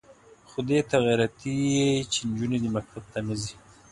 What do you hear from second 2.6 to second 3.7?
دې مکتب ته نه ځي.